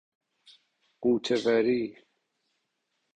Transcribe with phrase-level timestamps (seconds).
[1.01, 1.81] غوطه وری